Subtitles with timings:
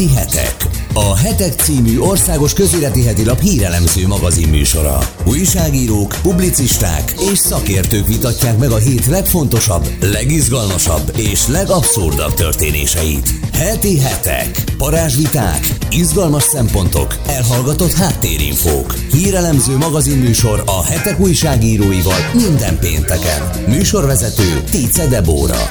[0.00, 0.56] Heti hetek.
[0.94, 4.98] A Hetek című országos közéleti heti lap hírelemző magazin műsora.
[5.26, 13.30] Újságírók, publicisták és szakértők vitatják meg a hét legfontosabb, legizgalmasabb és legabszurdabb történéseit.
[13.52, 14.64] Heti hetek.
[14.78, 18.94] Parázsviták, izgalmas szempontok, elhallgatott háttérinfók.
[19.12, 23.50] Hírelemző magazin műsor a hetek újságíróival minden pénteken.
[23.66, 25.68] Műsorvezető Tice Debóra.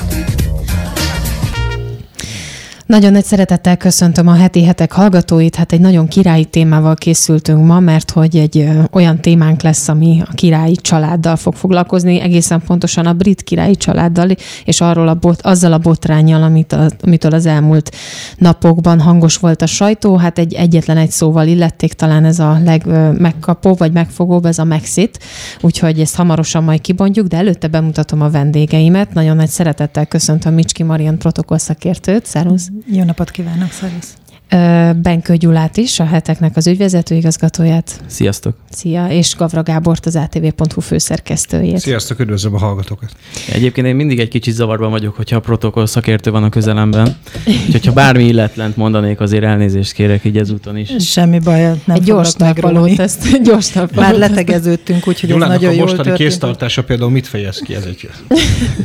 [2.89, 5.55] Nagyon nagy szeretettel köszöntöm a heti hetek hallgatóit.
[5.55, 10.33] Hát egy nagyon királyi témával készültünk ma, mert hogy egy olyan témánk lesz, ami a
[10.33, 14.29] királyi családdal fog foglalkozni, egészen pontosan a brit királyi családdal,
[14.65, 17.95] és arról a bot, azzal a botrányjal, amit a, amitől az elmúlt
[18.37, 20.15] napokban hangos volt a sajtó.
[20.15, 25.19] Hát egy egyetlen egy szóval illették, talán ez a legmegkapó vagy megfogóbb, ez a Mexit,
[25.61, 29.13] úgyhogy ezt hamarosan majd kibontjuk, de előtte bemutatom a vendégeimet.
[29.13, 32.25] Nagyon nagy szeretettel köszöntöm Micski Marian protokollszakértőt.
[32.25, 32.69] Szervusz!
[32.85, 34.18] Jó napot kívánok, szervusz!
[34.95, 38.01] Benkő Gyulát is, a heteknek az ügyvezető igazgatóját.
[38.07, 38.55] Sziasztok!
[38.71, 41.77] Szia, és Gavra Gábort, az ATV.hu főszerkesztőjét.
[41.79, 43.11] Sziasztok, üdvözlöm a hallgatókat.
[43.53, 47.15] Egyébként én mindig egy kicsit zavarban vagyok, hogyha a protokoll szakértő van a közelemben.
[47.65, 50.89] Úgyhogy ha bármi illetlent mondanék, azért elnézést kérek így ezúton is.
[50.99, 52.73] Semmi baj, nem Egy gyors foglak meg róla.
[52.73, 56.29] talpalót, ezt gyors Már letegeződtünk, úgyhogy ez Gyulának nagyon a jól mostani történt.
[56.29, 57.75] kéztartása például mit fejez ki?
[57.75, 58.09] Ez egy...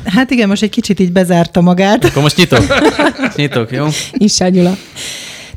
[0.05, 2.05] Hát igen, most egy kicsit így bezárta magát.
[2.05, 2.65] Akkor most nyitok.
[3.37, 3.87] Nyitok, jó?
[4.13, 4.77] Issa Gyula.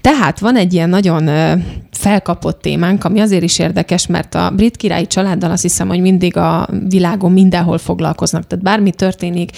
[0.07, 1.29] Tehát van egy ilyen nagyon
[2.07, 6.37] felkapott témánk, ami azért is érdekes, mert a brit királyi családdal azt hiszem, hogy mindig
[6.37, 8.47] a világon mindenhol foglalkoznak.
[8.47, 9.51] Tehát bármi történik,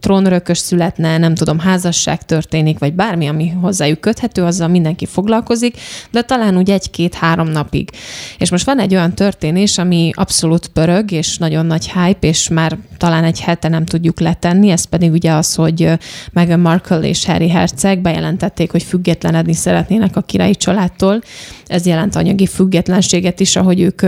[0.00, 5.76] trónörökös születne, nem tudom, házasság történik, vagy bármi, ami hozzájuk köthető, azzal mindenki foglalkozik,
[6.10, 7.90] de talán úgy egy-két-három napig.
[8.38, 12.78] És most van egy olyan történés, ami abszolút pörög, és nagyon nagy hype, és már
[12.96, 15.92] talán egy hete nem tudjuk letenni, ez pedig ugye az, hogy
[16.32, 21.20] Meghan Markle és Harry Herceg bejelentették, hogy függetlenedni szeretnének a királyi családtól.
[21.66, 24.02] Ez jelent anyagi függetlenséget is, ahogy ők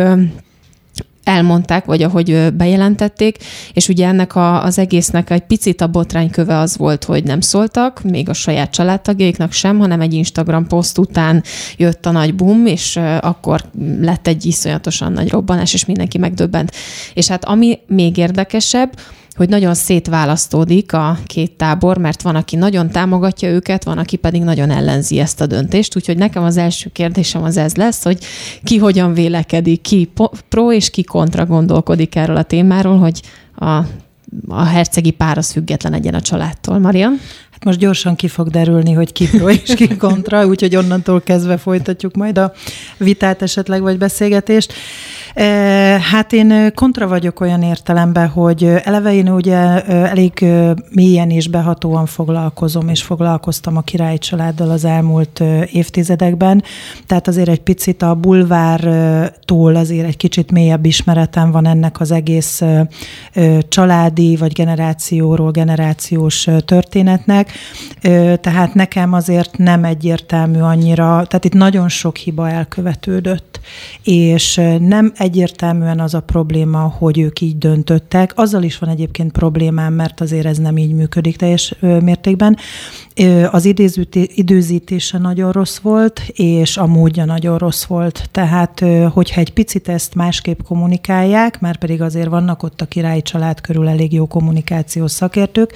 [1.25, 3.39] elmondták, vagy ahogy bejelentették,
[3.73, 8.03] és ugye ennek a, az egésznek egy picit a botrányköve az volt, hogy nem szóltak,
[8.03, 11.43] még a saját családtagjaiknak sem, hanem egy Instagram poszt után
[11.77, 13.65] jött a nagy boom, és akkor
[14.01, 16.73] lett egy iszonyatosan nagy robbanás, és mindenki megdöbbent.
[17.15, 18.93] És hát ami még érdekesebb,
[19.37, 24.43] hogy nagyon szétválasztódik a két tábor, mert van, aki nagyon támogatja őket, van, aki pedig
[24.43, 25.97] nagyon ellenzi ezt a döntést.
[25.97, 28.19] Úgyhogy nekem az első kérdésem az ez lesz, hogy
[28.63, 30.13] ki hogyan vélekedik, ki
[30.49, 33.21] pro és ki kontra gondolkodik erről a témáról, hogy
[33.55, 33.77] a,
[34.49, 36.79] a hercegi pár az független egyen a családtól.
[36.79, 37.21] Marian?
[37.51, 41.57] Hát most gyorsan ki fog derülni, hogy ki pro és ki kontra, úgyhogy onnantól kezdve
[41.57, 42.53] folytatjuk majd a
[42.97, 44.73] vitát esetleg, vagy beszélgetést.
[46.11, 49.57] Hát én kontra vagyok olyan értelemben, hogy eleve én ugye
[49.87, 50.45] elég
[50.91, 56.63] mélyen és behatóan foglalkozom, és foglalkoztam a királyi családdal az elmúlt évtizedekben,
[57.07, 62.63] tehát azért egy picit a bulvártól azért egy kicsit mélyebb ismeretem van ennek az egész
[63.69, 67.53] családi vagy generációról generációs történetnek,
[68.41, 73.61] tehát nekem azért nem egyértelmű annyira, tehát itt nagyon sok hiba elkövetődött,
[74.03, 78.33] és nem egyértelműen az a probléma, hogy ők így döntöttek.
[78.35, 82.57] Azzal is van egyébként problémám, mert azért ez nem így működik teljes mértékben.
[83.51, 83.75] Az
[84.35, 88.29] időzítése nagyon rossz volt, és a módja nagyon rossz volt.
[88.31, 93.61] Tehát, hogyha egy picit ezt másképp kommunikálják, már pedig azért vannak ott a királyi család
[93.61, 95.73] körül elég jó kommunikációs szakértők,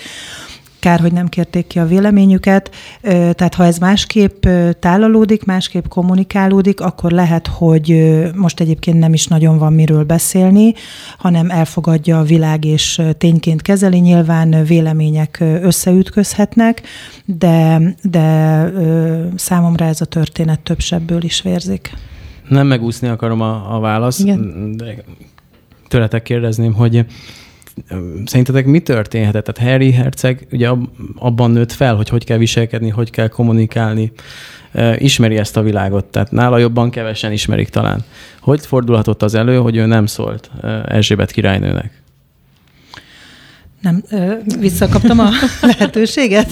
[0.78, 2.70] Kár, hogy nem kérték ki a véleményüket.
[3.02, 4.46] Tehát ha ez másképp
[4.78, 10.74] tálalódik, másképp kommunikálódik, akkor lehet, hogy most egyébként nem is nagyon van miről beszélni,
[11.18, 13.98] hanem elfogadja a világ és tényként kezeli.
[13.98, 16.82] Nyilván vélemények összeütközhetnek,
[17.24, 18.70] de, de
[19.36, 21.92] számomra ez a történet több sebből is vérzik.
[22.48, 24.72] Nem megúszni akarom a, a választ, Igen.
[24.76, 25.04] de
[25.88, 27.06] tőletek kérdezném, hogy
[28.24, 29.44] szerintetek mi történhetett?
[29.44, 30.88] Tehát Harry Herceg ugye ab-
[31.18, 34.12] abban nőtt fel, hogy hogy kell viselkedni, hogy kell kommunikálni,
[34.72, 38.04] Ö, ismeri ezt a világot, tehát nála jobban kevesen ismerik talán.
[38.40, 42.02] Hogy fordulhatott az elő, hogy ő nem szólt ö, Erzsébet királynőnek?
[43.86, 45.28] Nem, ö, visszakaptam a
[45.60, 46.50] lehetőséget.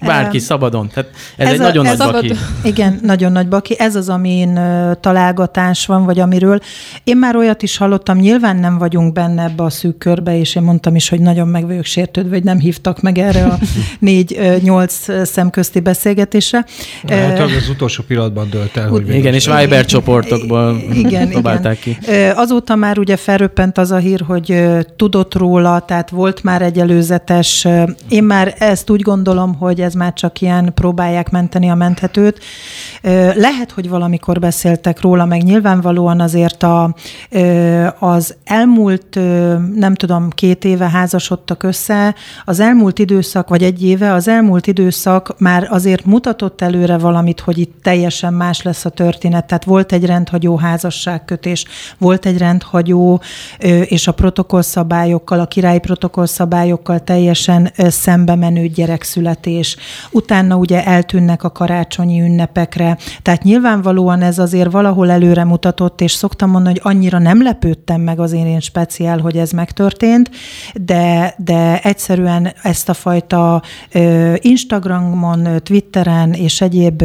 [0.00, 0.88] Bárki szabadon.
[0.94, 2.38] Tehát ez, Ez egy a- nagyon ez nagy szabad- baki.
[2.68, 3.74] Igen, nagyon nagy baki.
[3.78, 6.60] Ez az, amin ö, találgatás van, vagy amiről.
[7.04, 10.62] Én már olyat is hallottam, nyilván nem vagyunk benne ebbe a szűk körbe, és én
[10.62, 13.58] mondtam is, hogy nagyon meg vagyok sértődve, hogy nem hívtak meg erre a
[13.98, 16.64] négy-nyolc szemközti beszélgetésre.
[17.08, 21.98] Hát Ö, az utolsó pillanatban dölt el, hogy Igen, és Viber csoportokból igen, próbálták ki.
[22.06, 24.62] Ö, Azóta már ugye felröppent az a hír, hogy
[24.96, 27.66] tudott róla, tehát volt már egy előzetes.
[28.08, 32.38] Én már ezt úgy gondolom, hogy ez már csak ilyen próbálják menteni a menthetőt.
[33.34, 36.94] Lehet, hogy valamikor beszéltek róla, meg nyilvánvalóan azért a,
[37.98, 39.18] az elmúlt,
[39.74, 42.14] nem tudom, két éve házasodtak össze,
[42.44, 47.58] az elmúlt időszak, vagy egy éve, az elmúlt időszak már azért mutatott előre valamit, hogy
[47.58, 49.46] itt teljesen más lesz a történet.
[49.46, 51.64] Tehát volt egy rendhagyó házasságkötés,
[51.98, 53.20] volt egy rendhagyó,
[53.84, 56.41] és a protokollszabályokkal, a királyi protokollszabályokkal
[57.04, 59.76] teljesen szembe menő gyerekszületés.
[60.10, 62.98] Utána ugye eltűnnek a karácsonyi ünnepekre.
[63.22, 68.20] Tehát nyilvánvalóan ez azért valahol előre mutatott, és szoktam mondani, hogy annyira nem lepődtem meg
[68.20, 70.30] az én speciál, hogy ez megtörtént,
[70.74, 73.62] de, de egyszerűen ezt a fajta
[74.36, 77.04] Instagramon, Twitteren és egyéb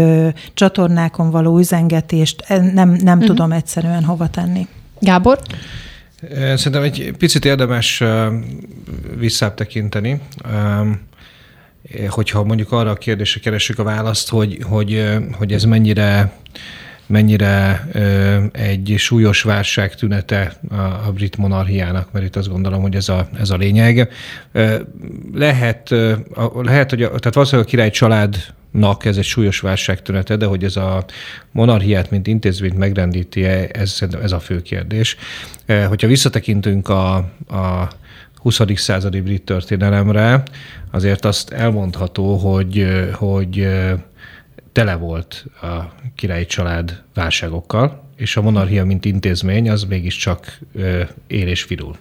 [0.54, 3.24] csatornákon való üzengetést nem, nem uh-huh.
[3.24, 4.68] tudom egyszerűen hova tenni.
[5.00, 5.40] Gábor?
[6.56, 8.04] Szerintem egy picit érdemes
[9.18, 10.22] visszább tekinteni,
[12.10, 16.32] hogyha mondjuk arra a kérdésre keresünk a választ, hogy, hogy, hogy ez mennyire
[17.08, 17.88] mennyire
[18.52, 20.54] egy súlyos válság tünete
[21.06, 24.10] a, brit monarchiának, mert itt azt gondolom, hogy ez a, ez a lényeg.
[25.34, 25.90] Lehet,
[26.56, 27.90] lehet, hogy a, tehát valószínűleg a király
[28.72, 31.06] családnak ez egy súlyos válság tünete, de hogy ez a
[31.52, 35.18] monarchiát, mint intézményt megrendíti, ez, ez a fő kérdés.
[35.88, 37.16] Hogyha visszatekintünk a,
[37.48, 37.90] a
[38.36, 38.62] 20.
[38.76, 40.44] századi brit történelemre,
[40.92, 43.68] azért azt elmondható, hogy, hogy
[44.72, 50.60] tele volt a királyi család válságokkal, és a monarchia, mint intézmény, az mégiscsak
[51.28, 51.96] él és virul.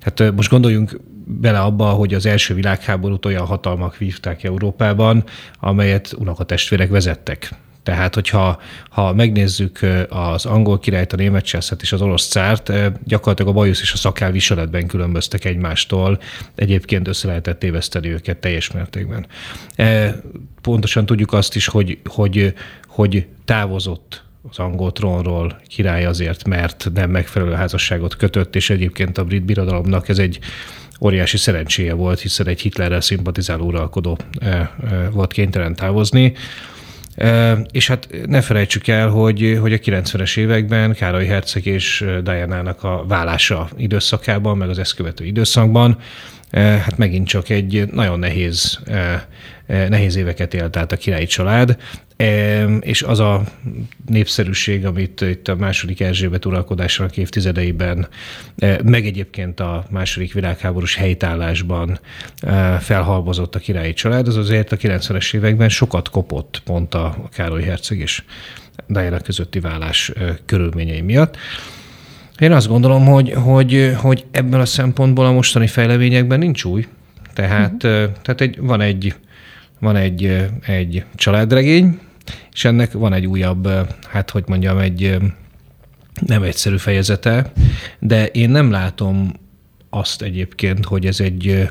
[0.00, 5.24] Hát most gondoljunk bele abba, hogy az első világháborút olyan hatalmak vívták Európában,
[5.60, 7.50] amelyet unokatestvérek vezettek.
[7.82, 9.78] Tehát, hogyha ha megnézzük
[10.08, 12.72] az angol királyt, a német császát és az orosz cárt,
[13.04, 16.20] gyakorlatilag a bajusz és a szakál viseletben különböztek egymástól,
[16.54, 19.26] egyébként össze lehetett téveszteni őket teljes mértékben.
[20.60, 22.54] Pontosan tudjuk azt is, hogy, hogy,
[22.86, 29.24] hogy távozott az angol trónról király azért, mert nem megfelelő házasságot kötött, és egyébként a
[29.24, 30.38] brit birodalomnak ez egy
[31.00, 34.18] óriási szerencséje volt, hiszen egy Hitlerrel szimpatizáló uralkodó
[35.10, 36.32] volt kénytelen távozni.
[37.70, 43.04] És hát ne felejtsük el, hogy, hogy a 90-es években Károly Herceg és Diana-nak a
[43.08, 45.98] vállása időszakában, meg az ezt követő időszakban,
[46.52, 48.78] hát megint csak egy nagyon nehéz,
[49.66, 51.76] nehéz éveket élt át a királyi család,
[52.80, 53.42] és az a
[54.06, 58.08] népszerűség, amit itt a második Erzsébet uralkodásának évtizedeiben,
[58.84, 62.00] meg egyébként a második világháborús helytállásban
[62.80, 67.98] felhalmozott a királyi család, az azért a 90-es években sokat kopott pont a Károly Herceg
[67.98, 68.22] és
[68.86, 70.12] Diana közötti vállás
[70.46, 71.36] körülményei miatt.
[72.38, 76.86] Én azt gondolom, hogy, hogy, hogy ebből a szempontból a mostani fejleményekben nincs új.
[77.34, 78.12] Tehát, uh-huh.
[78.22, 79.14] tehát egy, van egy
[79.78, 81.98] van egy, egy családregény,
[82.52, 83.68] és ennek van egy újabb,
[84.08, 85.16] hát hogy mondjam, egy
[86.26, 87.52] nem egyszerű fejezete,
[87.98, 89.32] de én nem látom
[89.90, 91.68] azt egyébként, hogy ez egy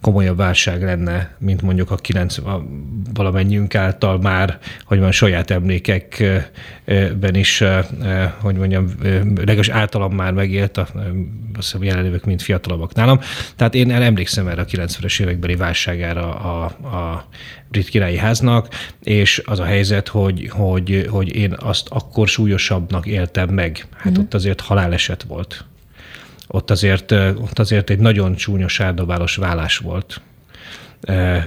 [0.00, 7.62] komolyabb válság lenne, mint mondjuk a 90 valamennyiünk által már, hogy van saját emlékekben is,
[8.40, 8.88] hogy mondjam,
[9.34, 10.88] legalábbis általam már megélt, a,
[11.56, 13.20] azt hiszem jelenlévők, mint fiatalabbak nálam.
[13.56, 16.64] Tehát én emlékszem erre a 90-es évekbeli válságára a,
[16.96, 17.28] a
[17.68, 18.68] brit királyi háznak,
[19.02, 23.86] és az a helyzet, hogy, hogy, hogy én azt akkor súlyosabbnak éltem meg.
[23.96, 24.20] Hát mm.
[24.20, 25.64] ott azért haláleset volt
[26.52, 30.20] ott azért, ott azért egy nagyon csúnyos áldobálos vállás volt.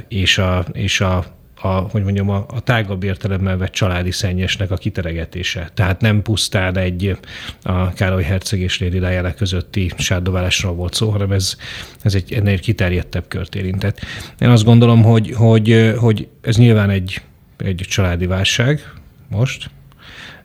[0.07, 1.25] És a, és a,
[1.61, 5.69] a, hogy mondjam, a, a tágabb értelemmel vett családi szennyesnek a kiteregetése.
[5.73, 7.17] Tehát nem pusztán egy
[7.63, 11.57] a Károly Herceg és Lady Diana közötti sárdobálásról volt szó, hanem ez,
[12.01, 13.99] ez egy ennél kiterjedtebb kört érintett.
[14.39, 17.21] Én azt gondolom, hogy, hogy, hogy ez nyilván egy,
[17.57, 18.93] egy családi válság
[19.29, 19.69] most,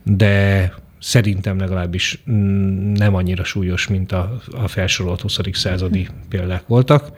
[0.03, 2.23] de szerintem legalábbis
[2.95, 5.39] nem annyira súlyos, mint a, a felsorolt 20.
[5.53, 7.11] századi példák voltak,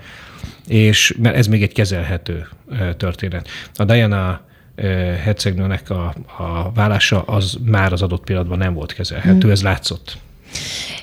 [0.68, 2.48] és mert ez még egy kezelhető
[2.96, 3.48] történet.
[3.74, 4.40] A Diana
[5.22, 9.50] hercegnőnek a, a vállása az már az adott pillanatban nem volt kezelhető, mm.
[9.50, 10.18] ez látszott.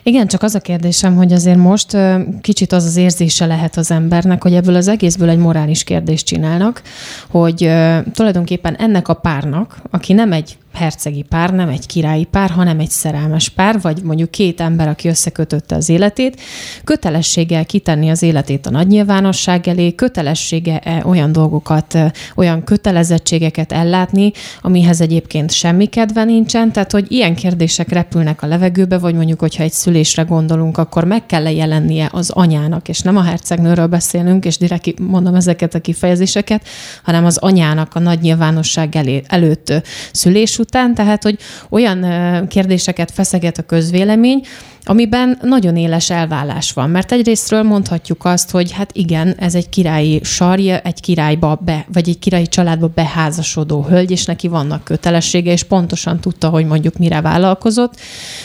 [0.03, 1.97] Igen, csak az a kérdésem, hogy azért most
[2.41, 6.81] kicsit az az érzése lehet az embernek, hogy ebből az egészből egy morális kérdést csinálnak,
[7.27, 7.57] hogy
[8.13, 12.89] tulajdonképpen ennek a párnak, aki nem egy hercegi pár, nem egy királyi pár, hanem egy
[12.89, 16.41] szerelmes pár, vagy mondjuk két ember, aki összekötötte az életét,
[16.83, 21.97] kötelességgel kitenni az életét a nagy nyilvánosság elé, kötelessége olyan dolgokat,
[22.35, 24.31] olyan kötelezettségeket ellátni,
[24.61, 29.63] amihez egyébként semmi kedve nincsen, tehát hogy ilyen kérdések repülnek a levegőbe, vagy mondjuk, hogyha
[29.63, 34.57] egy szülésre gondolunk, akkor meg kell jelennie az anyának, és nem a hercegnőről beszélünk, és
[34.57, 36.67] direkt mondom ezeket a kifejezéseket,
[37.03, 39.73] hanem az anyának a nagy nyilvánosság elé, előtt
[40.11, 42.05] szülés után, tehát hogy olyan
[42.47, 44.41] kérdéseket feszeget a közvélemény,
[44.87, 46.89] amiben nagyon éles elvállás van.
[46.89, 52.09] Mert egyrésztről mondhatjuk azt, hogy hát igen, ez egy királyi sarja, egy királyba be, vagy
[52.09, 57.21] egy királyi családba beházasodó hölgy, és neki vannak kötelessége, és pontosan tudta, hogy mondjuk mire
[57.21, 57.99] vállalkozott.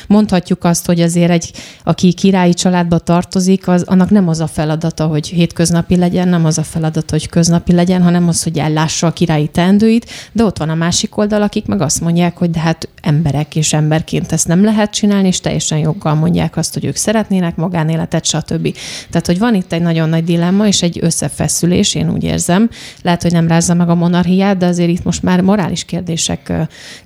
[0.08, 1.52] Mondhatjuk azt, hogy azért egy,
[1.84, 6.58] aki királyi családba tartozik, az, annak nem az a feladata, hogy hétköznapi legyen, nem az
[6.58, 10.68] a feladata, hogy köznapi legyen, hanem az, hogy ellássa a királyi teendőit, de ott van
[10.68, 14.64] a másik oldal, akik meg azt mondják, hogy de hát emberek és emberként ezt nem
[14.64, 18.76] lehet csinálni, és teljesen joggal mondják azt, hogy ők szeretnének magánéletet, stb.
[19.10, 22.70] Tehát, hogy van itt egy nagyon nagy dilemma és egy összefeszülés, én úgy érzem.
[23.02, 26.52] Lehet, hogy nem rázza meg a monarhiát, de azért itt most már morális kérdések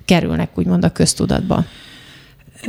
[0.05, 1.65] kerülnek úgymond a köztudatba.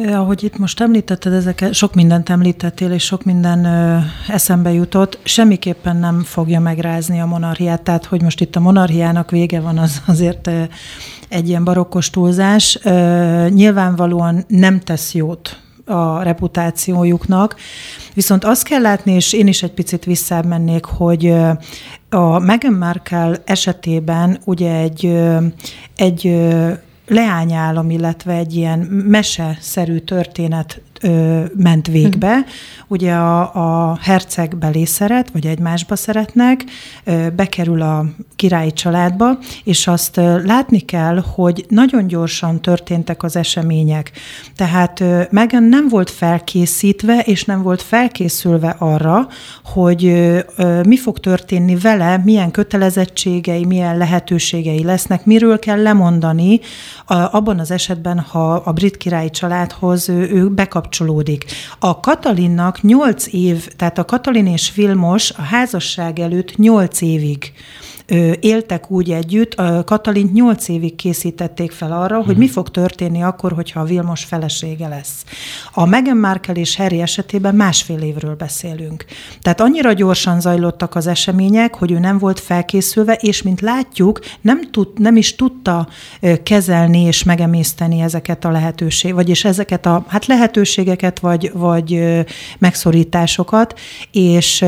[0.06, 3.98] Ahogy itt most említetted, ezeket, sok mindent említettél, és sok minden ö,
[4.28, 7.82] eszembe jutott, semmiképpen nem fogja megrázni a monarhiát.
[7.82, 10.62] Tehát, hogy most itt a monarhiának vége van, az azért ö,
[11.28, 12.78] egy ilyen barokkos túlzás.
[12.82, 17.56] Ö, nyilvánvalóan nem tesz jót a reputációjuknak.
[18.14, 21.34] Viszont azt kell látni, és én is egy picit visszamennék, hogy
[22.10, 25.18] a Meghan Markle esetében ugye egy,
[25.96, 26.48] egy
[27.06, 28.78] leányálom, illetve egy ilyen
[29.08, 32.32] mese-szerű történet ö, ment végbe.
[32.32, 32.44] Hmm.
[32.88, 36.64] Ugye a, a herceg belé szeret, vagy egymásba szeretnek,
[37.04, 38.04] ö, bekerül a
[38.36, 44.12] királyi családba, és azt ö, látni kell, hogy nagyon gyorsan történtek az események.
[44.56, 49.28] Tehát ö, Megan nem volt felkészítve, és nem volt felkészülve arra,
[49.64, 56.60] hogy ö, ö, mi fog történni vele, milyen kötelezettségei, milyen lehetőségei lesznek, miről kell lemondani
[57.06, 61.44] a, abban az esetben, ha a brit királyi családhoz ő, ő bekap kapcsolódik.
[61.78, 67.52] A Katalinnak 8 év, tehát a Katalin és Vilmos a házasság előtt 8 évig
[68.40, 72.52] éltek úgy együtt, a Katalint nyolc évig készítették fel arra, hogy mi mhm.
[72.52, 75.24] fog történni akkor, hogyha a Vilmos felesége lesz.
[75.72, 79.04] A Meghan Markle és Harry esetében másfél évről beszélünk.
[79.42, 84.70] Tehát annyira gyorsan zajlottak az események, hogy ő nem volt felkészülve, és mint látjuk, nem,
[84.70, 85.88] tud, nem is tudta
[86.42, 92.02] kezelni és megemészteni ezeket a lehetőség, vagyis ezeket a hát lehetőségeket, vagy, vagy
[92.58, 93.78] megszorításokat,
[94.12, 94.64] és,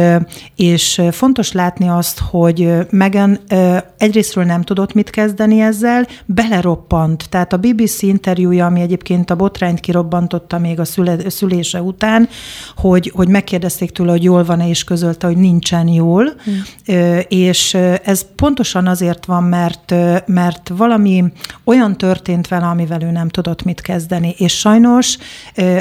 [0.57, 7.27] és fontos látni azt, hogy Megan egyszerűen egyrésztről nem tudott mit kezdeni ezzel, beleroppant.
[7.29, 12.29] Tehát a BBC interjúja, ami egyébként a botrányt kirobbantotta még a szüle, szülése után,
[12.77, 16.25] hogy, hogy megkérdezték tőle, hogy jól van-e, és közölte, hogy nincsen jól.
[16.51, 17.19] Mm.
[17.29, 19.95] És ez pontosan azért van, mert,
[20.27, 21.25] mert valami
[21.65, 24.35] olyan történt vele, amivel ő nem tudott mit kezdeni.
[24.39, 25.17] És sajnos,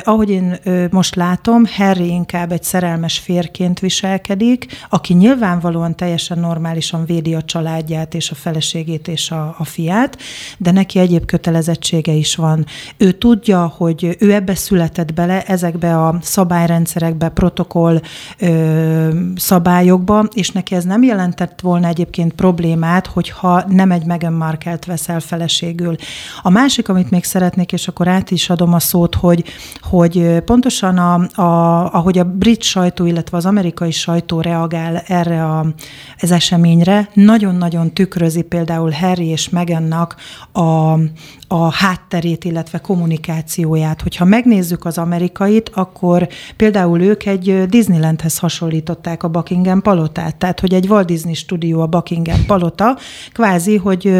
[0.04, 0.60] ahogy én
[0.92, 8.14] most látom, Harry inkább egy szerelmes férként viselkedik, aki nyilvánvalóan teljesen normálisan védi a családját
[8.14, 10.18] és a feleségét és a, a fiát,
[10.58, 12.66] de neki egyéb kötelezettsége is van.
[12.98, 18.02] Ő tudja, hogy ő ebbe született bele, ezekbe a szabályrendszerekbe, protokoll
[18.40, 24.86] ö, szabályokba, és neki ez nem jelentett volna egyébként problémát, hogyha nem egy Meghan Markelt
[24.86, 25.96] veszel feleségül.
[26.42, 29.44] A másik, amit még szeretnék, és akkor át is adom a szót, hogy,
[29.82, 35.66] hogy pontosan a, a, ahogy a brit sajtó, illetve az amerikai sajtó reagál erre a,
[36.20, 40.16] az eseményre, nagyon-nagyon tükrözi például Harry és Meghannak
[40.52, 40.94] a,
[41.52, 44.02] a hátterét, illetve kommunikációját.
[44.02, 50.74] Hogyha megnézzük az amerikait, akkor például ők egy Disneylandhez hasonlították a Buckingham palotát, tehát hogy
[50.74, 52.98] egy Walt Disney stúdió a Buckingham palota,
[53.34, 54.14] kvázi, hogy,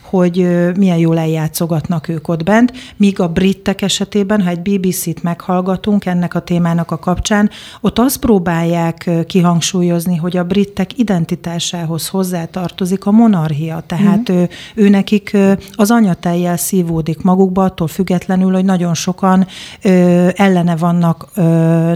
[0.00, 6.06] hogy milyen jól eljátszogatnak ők ott bent, míg a britek esetében, ha egy BBC-t meghallgatunk
[6.06, 13.10] ennek a témának a kapcsán, ott azt próbálják kihangsúlyozni, hogy a britek identitásához hozzátartozik a
[13.10, 14.34] monarchia, tehát mm.
[14.34, 15.36] ő, ő nekik
[15.72, 19.46] az anyatejjel szívódik magukba, attól függetlenül, hogy nagyon sokan
[19.82, 21.42] ö, ellene vannak ö,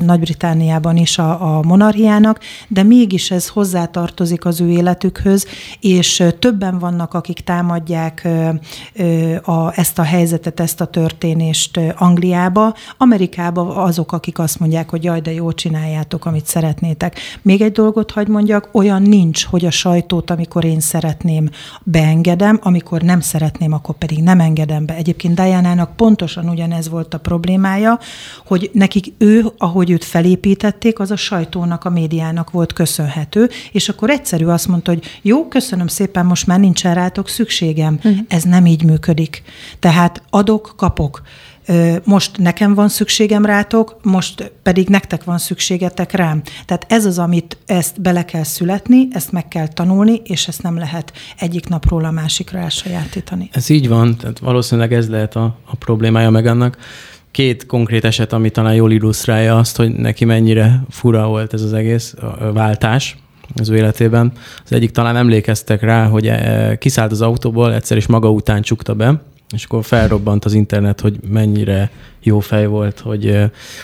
[0.04, 5.46] Nagy-Britániában is a, a monarchiának, de mégis ez hozzátartozik az ő életükhöz,
[5.80, 12.74] és többen vannak, akik támadják hozták a, ezt a helyzetet, ezt a történést Angliába.
[12.98, 17.18] Amerikába azok, akik azt mondják, hogy jaj, de jól csináljátok, amit szeretnétek.
[17.42, 21.48] Még egy dolgot hagy mondjak, olyan nincs, hogy a sajtót, amikor én szeretném,
[21.82, 24.94] beengedem, amikor nem szeretném, akkor pedig nem engedem be.
[24.94, 27.98] Egyébként Diana-nak pontosan ugyanez volt a problémája,
[28.46, 34.10] hogy nekik ő, ahogy őt felépítették, az a sajtónak, a médiának volt köszönhető, és akkor
[34.10, 37.94] egyszerű azt mondta, hogy jó, köszönöm szépen, most már nincsen rátok szükségem.
[37.94, 38.18] Uh-huh.
[38.28, 39.42] Ez nem így működik.
[39.78, 41.22] Tehát adok, kapok
[42.04, 46.42] most nekem van szükségem rátok, most pedig nektek van szükségetek rám.
[46.66, 50.78] Tehát ez az, amit ezt bele kell születni, ezt meg kell tanulni, és ezt nem
[50.78, 53.48] lehet egyik napról a másikra elsajátítani.
[53.52, 56.76] Ez így van, tehát valószínűleg ez lehet a, a problémája meg annak.
[57.30, 61.72] Két konkrét eset, ami talán jól illusztrálja azt, hogy neki mennyire fura volt ez az
[61.72, 62.14] egész
[62.52, 63.16] váltás,
[63.54, 64.32] az ő életében.
[64.64, 68.94] Az egyik talán emlékeztek rá, hogy e, kiszállt az autóból, egyszer is maga után csukta
[68.94, 69.22] be,
[69.52, 71.90] és akkor felrobbant az internet, hogy mennyire
[72.23, 73.38] jó fej volt, hogy,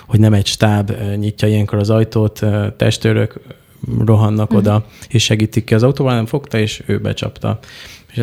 [0.06, 2.42] hogy nem egy stáb nyitja ilyenkor az ajtót,
[2.76, 3.40] testőrök
[4.04, 4.58] rohannak uh-huh.
[4.58, 7.58] oda, és segítik ki az autóval, nem fogta, és ő becsapta.
[8.12, 8.22] És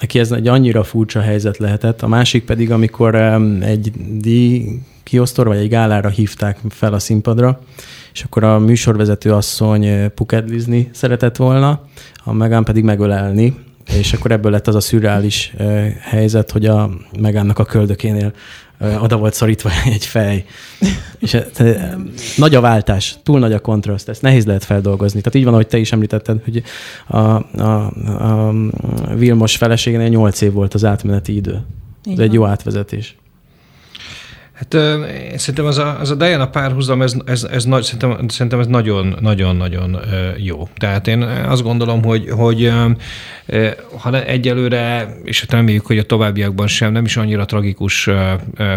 [0.00, 2.02] neki ez egy annyira furcsa helyzet lehetett.
[2.02, 3.14] A másik pedig, amikor
[3.60, 7.60] egy díj kiosztor, vagy egy gálára hívták fel a színpadra,
[8.12, 11.80] és akkor a műsorvezető asszony pukedlizni szeretett volna,
[12.24, 13.54] a Megán pedig megölelni,
[13.92, 15.54] és akkor ebből lett az a szürreális
[16.00, 16.90] helyzet, hogy a
[17.20, 18.32] Megánnak a köldökénél
[19.00, 20.44] oda volt szorítva egy fej.
[21.18, 21.38] És
[22.36, 25.20] nagy a váltás, túl nagy a kontraszt, ezt nehéz lehet feldolgozni.
[25.20, 26.62] Tehát így van, ahogy te is említetted, hogy
[27.06, 28.54] a, a, a
[29.14, 31.60] Vilmos feleségénél 8 év volt az átmeneti idő.
[32.12, 33.16] Ez egy jó átvezetés.
[34.56, 38.60] Hát én szerintem az a, az a Diana párhuzam, ez, ez, ez nagy, szerintem, szerintem
[38.60, 40.00] ez nagyon-nagyon-nagyon
[40.36, 40.68] jó.
[40.76, 42.72] Tehát én azt gondolom, hogy, hogy
[43.98, 48.08] ha egyelőre, és hát reméljük, hogy a továbbiakban sem, nem is annyira tragikus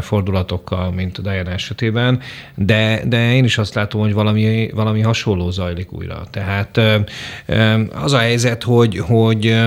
[0.02, 2.22] fordulatokkal, mint a Diana esetében,
[2.56, 6.24] de, de én is azt látom, hogy valami, valami hasonló zajlik újra.
[6.30, 6.82] Tehát
[7.94, 9.58] az a helyzet, hogy, hogy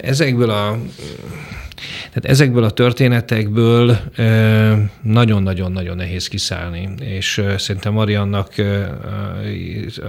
[0.00, 0.78] ezekből a
[2.08, 3.98] tehát ezekből a történetekből
[5.02, 8.54] nagyon-nagyon-nagyon nehéz kiszállni, és szerintem Mariannak,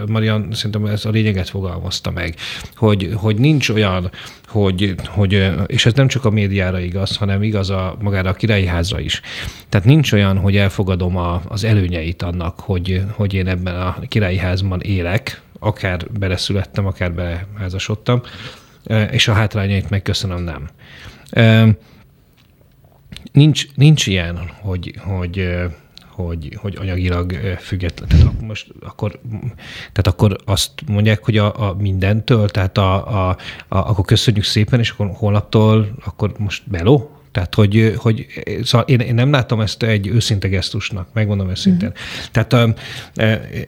[0.08, 2.36] Marian szerintem ez a lényeget fogalmazta meg,
[2.76, 4.12] hogy, hogy nincs olyan,
[4.48, 8.66] hogy, hogy, és ez nem csak a médiára igaz, hanem igaz a magára a királyi
[8.66, 9.22] házra is.
[9.70, 14.38] Tehát nincs olyan, hogy elfogadom a, az előnyeit annak, hogy, hogy én ebben a királyi
[14.38, 18.22] házban élek, akár beleszülettem, akár beházasodtam,
[19.12, 20.70] és a hátrányait megköszönöm, nem.
[23.32, 25.50] Nincs, nincs ilyen, hogy, hogy
[26.22, 28.10] hogy, hogy anyagilag független.
[28.10, 29.20] Tehát most akkor,
[29.78, 33.30] tehát akkor azt mondják, hogy a, a mindentől, tehát a, a,
[33.68, 37.16] a, akkor köszönjük szépen, és akkor holnaptól akkor most beló?
[37.32, 38.26] Tehát, hogy, hogy
[38.64, 41.90] szóval én, én nem látom ezt egy őszinte gesztusnak, megmondom őszintén.
[41.90, 42.32] Mm.
[42.32, 42.76] Tehát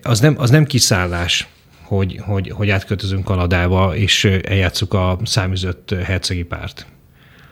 [0.03, 1.47] az nem, az nem kiszállás,
[1.81, 6.85] hogy, hogy, hogy átköltözünk Kanadába, és eljátszuk a száműzött hercegi párt.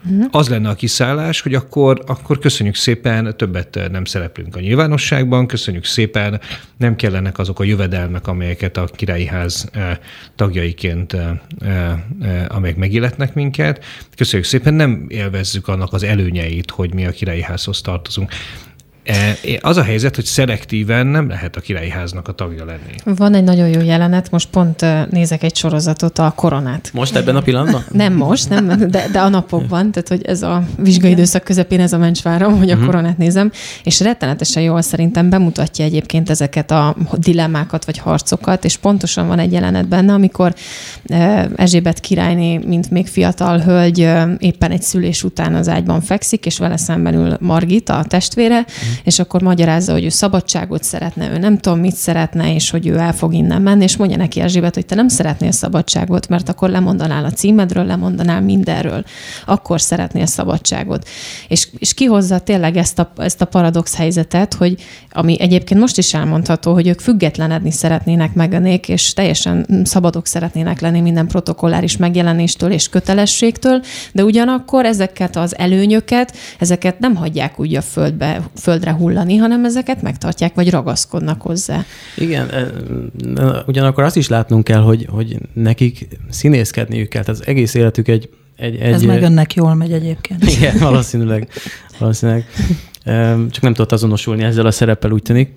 [0.09, 0.25] Uh-huh.
[0.31, 5.85] Az lenne a kiszállás, hogy akkor, akkor köszönjük szépen, többet nem szereplünk a nyilvánosságban, köszönjük
[5.85, 6.39] szépen,
[6.77, 9.97] nem kellenek azok a jövedelmek, amelyeket a királyi ház eh,
[10.35, 11.29] tagjaiként, eh,
[12.21, 13.83] eh, amelyek megilletnek minket.
[14.15, 18.31] Köszönjük szépen, nem élvezzük annak az előnyeit, hogy mi a királyi házhoz tartozunk.
[19.03, 23.15] E, az a helyzet, hogy szelektíven nem lehet a királyi háznak a tagja lenni.
[23.17, 26.89] Van egy nagyon jó jelenet, most pont nézek egy sorozatot, a koronát.
[26.93, 27.85] Most ebben a pillanatban?
[28.03, 31.93] Nem most, nem, de, de a napokban, tehát hogy ez a vizsgai időszak közepén ez
[31.93, 32.85] a mencsvárom, hogy a uh-huh.
[32.85, 33.51] koronát nézem,
[33.83, 39.51] és rettenetesen jól szerintem bemutatja egyébként ezeket a dilemmákat vagy harcokat, és pontosan van egy
[39.51, 40.53] jelenet benne, amikor
[41.55, 46.77] Ezsébet királyné, mint még fiatal hölgy éppen egy szülés után az ágyban fekszik, és vele
[46.77, 51.57] szemben ül Margita, a testvére, uh-huh és akkor magyarázza, hogy ő szabadságot szeretne, ő nem
[51.57, 54.85] tudom, mit szeretne, és hogy ő el fog innen menni, és mondja neki Erzsébet, hogy
[54.85, 59.03] te nem szeretnél szabadságot, mert akkor lemondanál a címedről, lemondanál mindenről,
[59.45, 61.07] akkor szeretnél szabadságot.
[61.47, 64.75] És, és kihozza tényleg ezt a, ezt a paradox helyzetet, hogy
[65.11, 71.01] ami egyébként most is elmondható, hogy ők függetlenedni szeretnének megenék, és teljesen szabadok szeretnének lenni
[71.01, 77.81] minden protokolláris megjelenéstől és kötelességtől, de ugyanakkor ezeket az előnyöket, ezeket nem hagyják úgy a
[77.81, 81.85] földbe, föld földre hullani, hanem ezeket megtartják, vagy ragaszkodnak hozzá.
[82.17, 82.49] Igen,
[83.67, 87.23] ugyanakkor azt is látnunk kell, hogy, hogy nekik színészkedniük kell.
[87.23, 88.93] Tehát az egész életük egy, egy, egy...
[88.93, 90.43] Ez meg önnek jól megy egyébként.
[90.43, 91.47] Igen, valószínűleg.
[91.99, 92.45] valószínűleg.
[93.51, 95.49] csak nem tudott azonosulni ezzel a szereppel, úgy tűnik.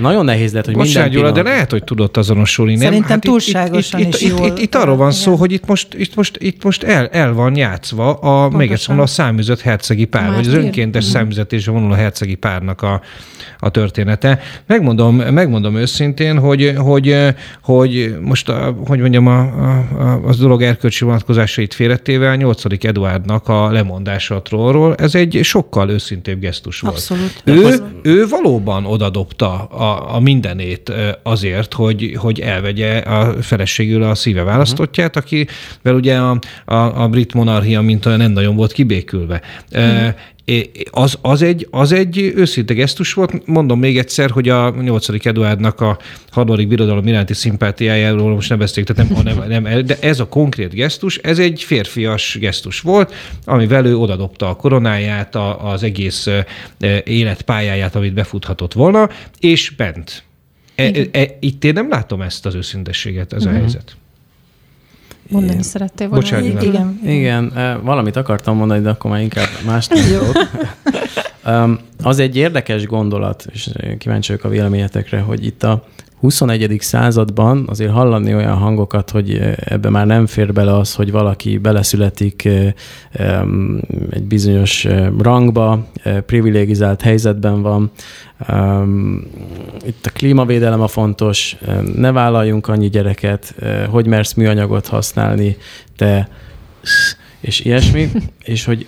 [0.00, 2.72] Nagyon nehéz lehet, hogy Bocsánat, minden Gyula, de lehet, hogy tudott azonosulni.
[2.72, 2.80] Nem?
[2.80, 5.52] Szerintem hát túlságosan itt, itt, is itt, jól- itt, itt, itt arról van szó, hogy
[5.52, 9.60] itt most, itt most, itt most el, el van játszva a, még egyszer a száműzött
[9.60, 10.64] hercegi pár, vagy az mártír?
[10.64, 13.00] önkéntes száműzetésre vonuló hercegi párnak a,
[13.58, 14.40] a története.
[14.66, 17.16] Megmondom, megmondom őszintén, hogy, hogy,
[17.62, 22.84] hogy most, a, hogy mondjam, a, a, az dolog erkölcsi vonatkozásait félretével 8.
[22.84, 26.94] Eduardnak a lemondása a trollról, ez egy sokkal őszintébb gesztus volt.
[26.94, 27.42] Abszolút.
[27.44, 34.42] Ő, ő valóban odadobta a, a mindenét azért, hogy, hogy elvegye a feleségül a szíve
[34.42, 39.40] választottját, akivel ugye a, a, a brit monarchia mint olyan nem nagyon volt kibékülve.
[39.78, 40.08] Mm.
[40.90, 43.46] Az, az, egy, az egy őszinte gesztus volt.
[43.46, 45.26] Mondom még egyszer, hogy a 8.
[45.26, 45.98] Eduardnak a
[46.30, 51.38] harmadik birodalom iránti szimpátiájáról most nem beszéltek, tehát nem, de ez a konkrét gesztus, ez
[51.38, 56.28] egy férfias gesztus volt, amivel ő odadobta a koronáját, a, az egész
[57.04, 60.24] életpályáját, amit befuthatott volna, és bent.
[60.74, 63.96] E, e, itt én nem látom ezt az őszintességet, ez a helyzet.
[65.28, 66.22] Mondani szerettél volna.
[66.22, 66.62] Bocsánat.
[66.62, 67.00] Igen.
[67.04, 70.48] Igen, eh, valamit akartam mondani, de akkor már inkább más tudok.
[71.46, 75.84] Um, az egy érdekes gondolat, és kíváncsi vagyok a véleményetekre, hogy itt a
[76.22, 76.76] 21.
[76.80, 81.58] században azért hallani olyan hangokat, hogy eh, ebbe már nem fér bele az, hogy valaki
[81.58, 82.72] beleszületik eh,
[84.10, 85.86] egy bizonyos eh, rangba,
[86.26, 87.90] privilegizált helyzetben van.
[89.86, 91.56] Itt a klímavédelem a fontos,
[91.96, 93.54] ne vállaljunk annyi gyereket,
[93.90, 95.56] hogy mersz műanyagot használni,
[95.96, 96.28] te
[97.40, 98.08] és ilyesmi,
[98.44, 98.86] és hogy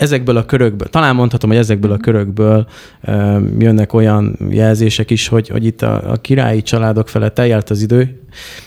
[0.00, 2.66] ezekből a körökből, talán mondhatom, hogy ezekből a körökből
[3.06, 7.82] um, jönnek olyan jelzések is, hogy, hogy itt a, a királyi családok felett eljárt az
[7.82, 8.20] idő,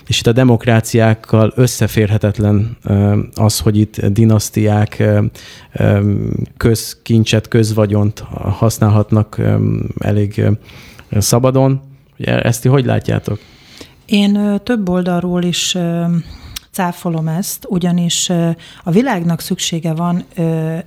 [0.08, 2.78] és itt a demokráciákkal összeférhetetlen
[3.36, 5.04] az, hogy itt dinasztiák
[6.58, 8.20] közkincset, közvagyont
[8.60, 9.42] használhatnak
[10.00, 10.44] elég
[11.18, 11.82] szabadon.
[12.18, 13.40] Ezt ti hogy látjátok?
[14.06, 15.78] Én több oldalról is
[16.74, 18.30] cáfolom ezt, ugyanis
[18.84, 20.26] a világnak szüksége van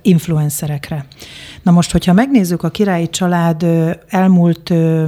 [0.01, 1.05] influencerekre.
[1.63, 3.65] Na most, hogyha megnézzük a királyi család
[4.07, 5.05] elmúlt ö,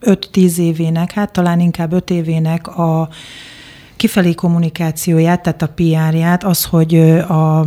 [0.00, 3.08] 5-10 évének, hát talán inkább 5 évének a
[3.96, 7.66] kifelé kommunikációját, tehát a PR-ját, az, hogy a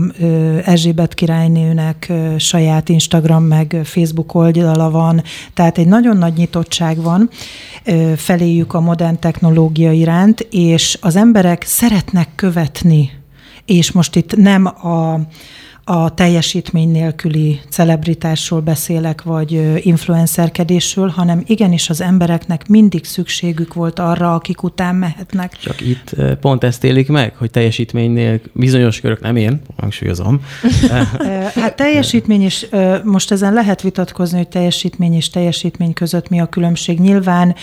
[0.63, 7.29] Erzsébet királynőnek saját Instagram meg Facebook oldala van, tehát egy nagyon nagy nyitottság van
[8.15, 13.11] feléjük a modern technológia iránt, és az emberek szeretnek követni,
[13.65, 15.19] és most itt nem a
[15.91, 24.33] a teljesítmény nélküli celebritásról beszélek, vagy influencerkedésről, hanem igenis az embereknek mindig szükségük volt arra,
[24.33, 25.57] akik után mehetnek.
[25.57, 30.41] Csak itt pont ezt élik meg, hogy teljesítménynél bizonyos körök, nem én, hangsúlyozom,
[31.55, 32.65] Hát teljesítmény is,
[33.03, 36.99] most ezen lehet vitatkozni, hogy teljesítmény és teljesítmény között mi a különbség.
[36.99, 37.55] Nyilván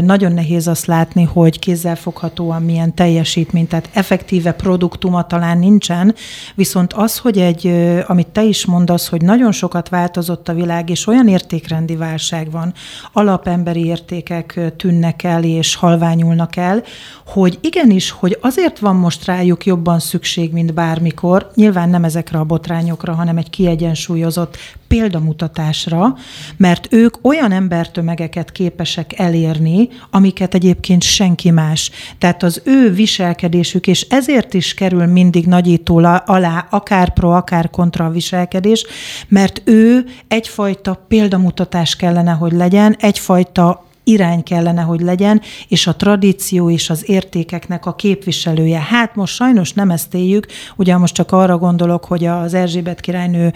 [0.00, 6.14] nagyon nehéz azt látni, hogy kézzelfoghatóan milyen teljesítmény, tehát effektíve produktuma talán nincsen,
[6.54, 10.90] viszont az, hogy egy, ö, amit te is mondasz, hogy nagyon sokat változott a világ,
[10.90, 12.72] és olyan értékrendi válság van,
[13.12, 16.82] alapemberi értékek tűnnek el és halványulnak el,
[17.26, 22.44] hogy igenis, hogy azért van most rájuk jobban szükség, mint bármikor, nyilván nem ezekre a
[22.44, 24.56] botrányokra, hanem egy kiegyensúlyozott
[24.94, 26.16] példamutatásra,
[26.56, 31.90] mert ők olyan embertömegeket képesek elérni, amiket egyébként senki más.
[32.18, 38.04] Tehát az ő viselkedésük, és ezért is kerül mindig nagyító alá, akár pro, akár kontra
[38.04, 38.86] a viselkedés,
[39.28, 46.70] mert ő egyfajta példamutatás kellene, hogy legyen, egyfajta irány kellene, hogy legyen, és a tradíció
[46.70, 48.80] és az értékeknek a képviselője.
[48.80, 53.52] Hát most sajnos nem ezt éljük, ugye most csak arra gondolok, hogy az Erzsébet királynő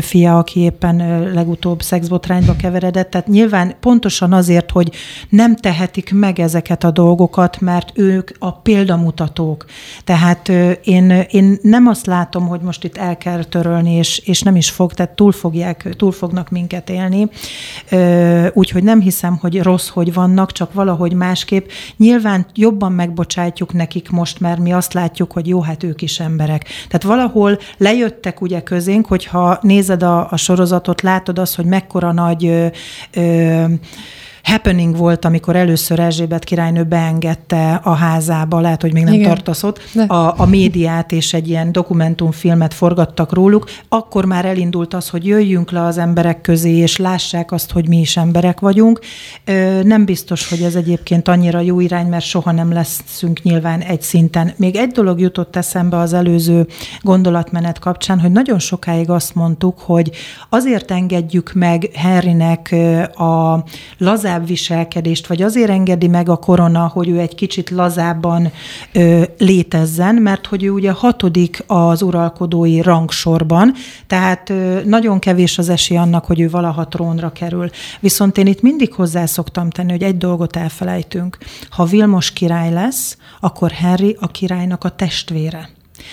[0.00, 4.90] fia, aki éppen legutóbb szexbotrányba keveredett, tehát nyilván pontosan azért, hogy
[5.28, 9.64] nem tehetik meg ezeket a dolgokat, mert ők a példamutatók.
[10.04, 10.48] Tehát
[10.84, 14.70] én, én nem azt látom, hogy most itt el kell törölni, és, és nem is
[14.70, 17.28] fog, tehát túl, fogják, túl fognak minket élni.
[18.52, 21.68] Úgyhogy nem hiszem, hogy rossz, hogy vannak, csak valahogy másképp.
[21.96, 26.64] Nyilván jobban megbocsátjuk nekik most, mert mi azt látjuk, hogy jó, hát ők is emberek.
[26.88, 32.46] Tehát valahol lejöttek ugye közénk, hogyha nézed a, a sorozatot, látod azt, hogy mekkora nagy
[32.46, 32.66] ö,
[33.12, 33.64] ö,
[34.42, 39.28] happening volt, amikor először Erzsébet királynő beengedte a házába, lehet, hogy még nem Igen.
[39.28, 45.08] tartasz ott, a, a médiát, és egy ilyen dokumentumfilmet forgattak róluk, akkor már elindult az,
[45.08, 49.00] hogy jöjjünk le az emberek közé, és lássák azt, hogy mi is emberek vagyunk.
[49.82, 54.52] Nem biztos, hogy ez egyébként annyira jó irány, mert soha nem leszünk nyilván egy szinten.
[54.56, 56.66] Még egy dolog jutott eszembe az előző
[57.00, 60.10] gondolatmenet kapcsán, hogy nagyon sokáig azt mondtuk, hogy
[60.48, 62.74] azért engedjük meg Henrynek
[63.14, 63.64] a
[63.98, 68.52] lazább viselkedést, vagy azért engedi meg a korona, hogy ő egy kicsit lazábban
[68.92, 73.72] ö, létezzen, mert hogy ő ugye hatodik az uralkodói rangsorban,
[74.06, 77.70] tehát ö, nagyon kevés az esély annak, hogy ő valaha trónra kerül.
[78.00, 81.38] Viszont én itt mindig hozzá szoktam tenni, hogy egy dolgot elfelejtünk.
[81.70, 85.68] Ha Vilmos király lesz, akkor Henry a királynak a testvére.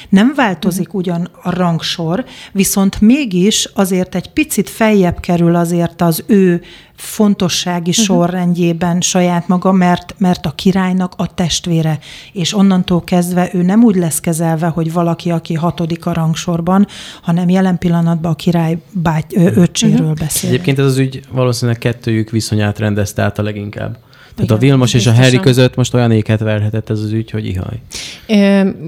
[0.10, 6.62] Nem változik ugyan a rangsor, viszont mégis azért egy picit feljebb kerül azért az ő
[6.95, 8.06] fontossági uh-huh.
[8.06, 11.99] sorrendjében saját maga, mert, mert a királynak a testvére,
[12.34, 16.88] és onnantól kezdve ő nem úgy lesz kezelve, hogy valaki, aki hatodik a rangsorban,
[17.21, 20.17] hanem jelen pillanatban a király báty, öccséről uh-huh.
[20.17, 20.49] beszél.
[20.49, 23.97] Egyébként ez az ügy valószínűleg kettőjük viszonyát rendezte át a leginkább.
[24.36, 27.46] Tehát a Vilmos és a Harry között most olyan éket verhetett ez az ügy, hogy
[27.46, 27.80] ihaj.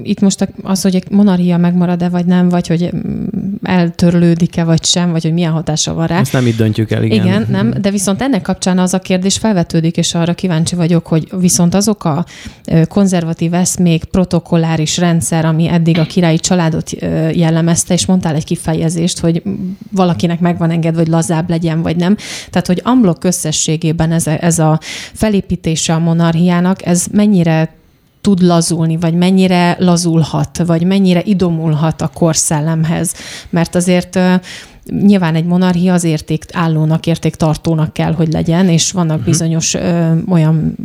[0.02, 3.24] Itt most az, hogy egy monarchia megmarad-e, vagy nem, vagy hogy mm,
[3.62, 6.18] eltörlődik-e, vagy sem, vagy hogy milyen hatása van rá.
[6.18, 7.26] Ezt nem itt döntjük el, igen.
[7.26, 11.28] Igen, nem, de viszont ennek kapcsán az a kérdés felvetődik, és arra kíváncsi vagyok, hogy
[11.38, 12.24] viszont azok a
[12.88, 16.90] konzervatív eszmék, protokolláris rendszer, ami eddig a királyi családot
[17.32, 19.42] jellemezte, és mondtál egy kifejezést, hogy
[19.90, 22.16] valakinek megvan engedve, hogy lazább legyen, vagy nem.
[22.50, 24.80] Tehát, hogy amblok összességében ez a, ez a
[25.12, 27.74] felé felépítése a monarchiának, ez mennyire
[28.20, 33.14] tud lazulni, vagy mennyire lazulhat, vagy mennyire idomulhat a korszellemhez.
[33.50, 34.18] Mert azért
[34.90, 39.30] nyilván egy monarchia az érték állónak, értéktartónak kell, hogy legyen, és vannak uh-huh.
[39.30, 40.76] bizonyos ö, olyan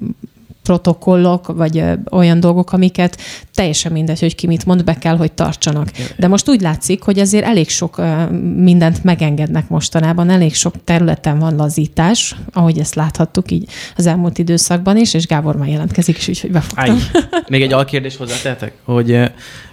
[0.68, 3.18] protokollok, vagy ö, olyan dolgok, amiket
[3.54, 5.92] teljesen mindegy, hogy ki mit mond, be kell, hogy tartsanak.
[6.18, 8.26] De most úgy látszik, hogy azért elég sok ö,
[8.56, 14.98] mindent megengednek mostanában, elég sok területen van lazítás, ahogy ezt láthattuk így az elmúlt időszakban
[14.98, 17.00] is, és Gábor már jelentkezik is, úgyhogy befogtam.
[17.48, 19.20] Még egy alkérdés hozzátehetek, hogy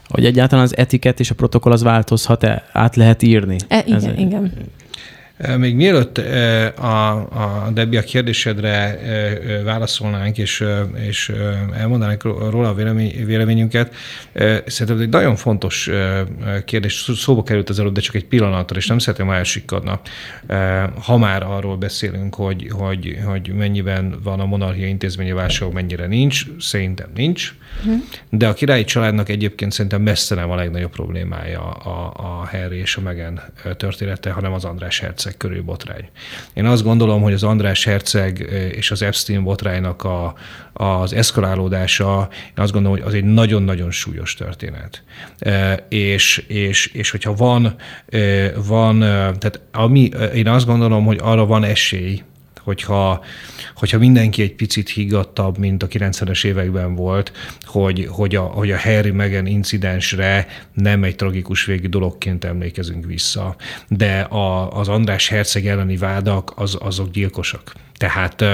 [0.08, 3.56] hogy egyáltalán az etiket és a protokoll az változhat-e, át lehet írni?
[3.68, 4.52] E, igen, Ez, igen.
[5.56, 7.10] Még mielőtt a,
[7.66, 8.98] a Debbie a kérdésedre
[9.64, 10.64] válaszolnánk, és,
[11.08, 11.32] és
[11.76, 13.94] elmondanánk róla a vélemény, véleményünket,
[14.66, 15.90] szerintem egy nagyon fontos
[16.64, 20.00] kérdés, szóba került az előbb, de csak egy pillanatra, és nem szeretném, ha elsikadna.
[21.04, 26.44] Ha már arról beszélünk, hogy, hogy, hogy mennyiben van a monarchia intézményi válság, mennyire nincs,
[26.58, 27.54] szerintem nincs.
[27.82, 27.94] Mhm.
[28.30, 32.96] De a királyi családnak egyébként szerintem messze nem a legnagyobb problémája a, a Harry és
[32.96, 33.40] a Meghan
[33.76, 36.08] története, hanem az András Herceg körül botrány.
[36.52, 38.38] Én azt gondolom, hogy az András Herceg
[38.76, 40.34] és az Epstein botránynak a,
[40.72, 45.02] az eszkalálódása, én azt gondolom, hogy az egy nagyon-nagyon súlyos történet.
[45.88, 47.74] És, és, és hogyha van,
[48.66, 52.22] van, tehát ami, én azt gondolom, hogy arra van esély,
[52.64, 53.24] hogyha,
[53.74, 58.78] hogyha mindenki egy picit higgadtabb, mint a 90-es években volt, hogy, hogy, a, hogy a
[58.78, 63.56] Harry Meghan incidensre nem egy tragikus végű dologként emlékezünk vissza.
[63.88, 67.72] De a, az András Herceg elleni vádak az, azok gyilkosak.
[67.96, 68.44] Tehát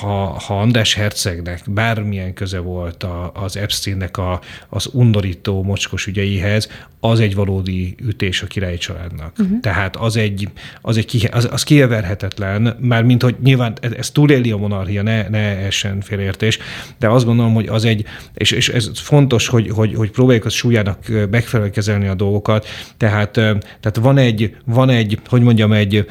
[0.00, 6.68] ha, ha András Hercegnek bármilyen köze volt a, az Epsteinnek a, az undorító mocskos ügyeihez,
[7.00, 9.32] az egy valódi ütés a királyi családnak.
[9.38, 9.60] Uh-huh.
[9.60, 10.48] Tehát az egy,
[10.80, 15.28] az, egy az, az kieverhetetlen, már mint hogy nyilván ez, ez túléli a monarchia, ne,
[15.28, 16.58] ne essen félértés,
[16.98, 20.48] de azt gondolom, hogy az egy, és, és ez fontos, hogy, hogy, hogy próbáljuk a
[20.48, 20.98] súlyának
[21.30, 26.06] megfelelően kezelni a dolgokat, tehát, tehát van egy, van egy, hogy mondjam, egy,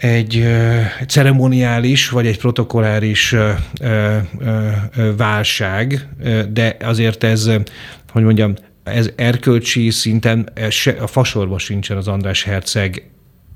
[0.00, 0.46] egy
[1.06, 3.34] ceremoniális vagy egy protokolláris
[5.16, 6.08] válság,
[6.52, 7.50] de azért ez,
[8.12, 10.48] hogy mondjam, ez erkölcsi szinten
[11.00, 13.10] a fasorba sincsen az András Herceg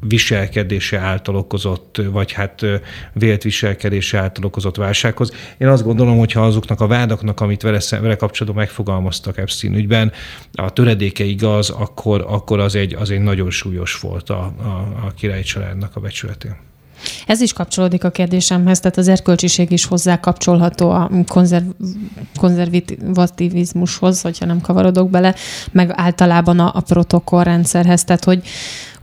[0.08, 2.64] viselkedése által okozott, vagy hát
[3.12, 5.32] vélt viselkedése által okozott válsághoz.
[5.58, 10.12] Én azt gondolom, hogy ha azoknak a vádaknak, amit vele, vele kapcsolatban megfogalmaztak Epstein ügyben,
[10.52, 14.68] a töredéke igaz, akkor, akkor az, egy, az egy nagyon súlyos volt a, a,
[15.06, 16.56] a királyi családnak a becsületén.
[17.26, 21.64] Ez is kapcsolódik a kérdésemhez, tehát az erkölcsiség is hozzá kapcsolható a konzerv,
[22.36, 25.34] konzervativizmushoz, hogyha nem kavarodok bele,
[25.72, 28.42] meg általában a, a protokollrendszerhez, tehát hogy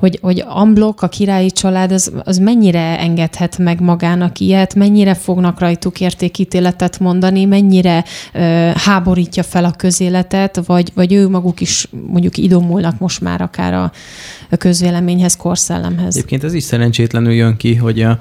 [0.01, 5.59] hogy, hogy amblok, a királyi család, az, az mennyire engedhet meg magának ilyet, mennyire fognak
[5.59, 8.39] rajtuk értékítéletet mondani, mennyire ö,
[8.75, 13.91] háborítja fel a közéletet, vagy, vagy ő maguk is mondjuk idomulnak most már akár a,
[14.49, 16.15] a közvéleményhez, korszellemhez.
[16.15, 18.19] Egyébként ez is szerencsétlenül jön ki, hogy a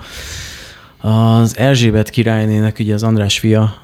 [1.00, 3.74] az Erzsébet királynének, ugye az András fia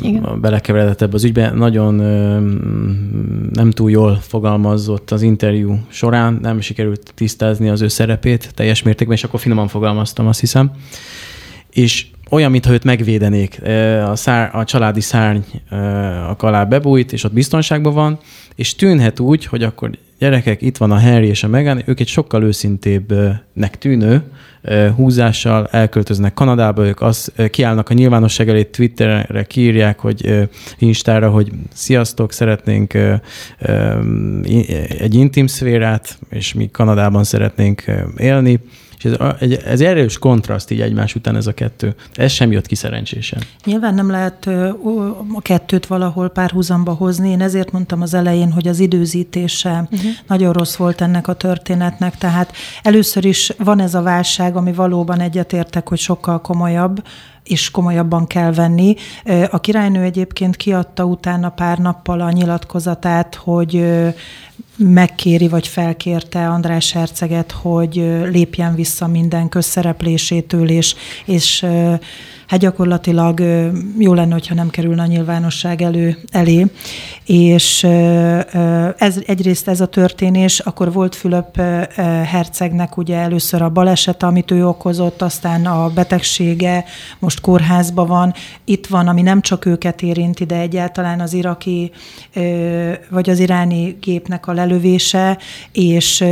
[0.00, 0.40] Igen.
[0.40, 1.94] belekeveredett ebbe az ügybe, nagyon
[3.52, 9.16] nem túl jól fogalmazott az interjú során, nem sikerült tisztázni az ő szerepét teljes mértékben,
[9.16, 10.70] és akkor finoman fogalmaztam, azt hiszem.
[11.70, 13.60] És olyan, mintha őt megvédenék.
[14.10, 15.40] A, szár, a családi szárny
[16.28, 18.18] a alá bebújt, és ott biztonságban van,
[18.54, 22.08] és tűnhet úgy, hogy akkor gyerekek, itt van a Harry és a Meghan, ők egy
[22.08, 24.22] sokkal őszintébbnek tűnő
[24.96, 32.32] húzással elköltöznek Kanadába, ők az, kiállnak a nyilvánosság elé, Twitterre kiírják, hogy Instára, hogy sziasztok,
[32.32, 32.94] szeretnénk
[34.98, 37.84] egy intim szférát, és mi Kanadában szeretnénk
[38.16, 38.60] élni,
[38.98, 41.94] és ez, egy, ez erős kontraszt így egymás után ez a kettő.
[42.14, 43.42] Ez sem jött ki szerencsésen.
[43.64, 44.46] Nyilván nem lehet
[45.34, 47.30] a kettőt valahol párhuzamba hozni.
[47.30, 50.10] Én ezért mondtam az elején, hogy az időzítése uh-huh.
[50.26, 52.18] nagyon rossz volt ennek a történetnek.
[52.18, 57.02] Tehát először is van ez a válság, ami valóban egyetértek, hogy sokkal komolyabb,
[57.44, 58.94] és komolyabban kell venni.
[59.50, 63.84] A királynő egyébként kiadta utána pár nappal a nyilatkozatát, hogy
[64.78, 67.94] megkéri vagy felkérte András Herceget, hogy
[68.30, 71.66] lépjen vissza minden közszereplésétől, és, és
[72.48, 73.40] hát gyakorlatilag
[73.98, 76.66] jó lenne, hogyha nem kerülne a nyilvánosság elő, elé.
[77.24, 77.84] És
[78.96, 81.60] ez, egyrészt ez a történés, akkor volt Fülöp
[82.24, 86.84] hercegnek ugye először a baleset, amit ő okozott, aztán a betegsége,
[87.18, 88.34] most kórházban van.
[88.64, 91.90] Itt van, ami nem csak őket érinti, de egyáltalán az iraki
[93.08, 95.38] vagy az iráni gépnek a lelövése,
[95.72, 96.24] és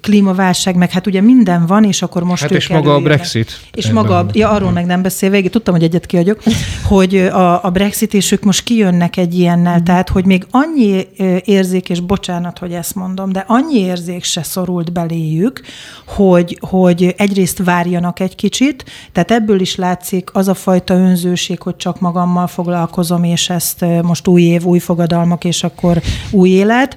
[0.00, 3.60] klímaválság, meg hát ugye minden van, és akkor most hát és maga a Brexit.
[3.74, 6.42] És maga, ja, arról meg nem beszél végig, tudtam, hogy egyet kiadjuk,
[6.84, 9.84] hogy a, a Brexit, és ők most kijönnek egy ilyennel, mm.
[9.84, 11.06] tehát, hogy még annyi
[11.44, 15.60] érzék, és bocsánat, hogy ezt mondom, de annyi érzék se szorult beléjük,
[16.06, 21.76] hogy, hogy egyrészt várjanak egy kicsit, tehát ebből is látszik az a fajta önzőség, hogy
[21.76, 26.96] csak magammal foglalkozom, és ezt most új év, új fogadalmak, és akkor új élet,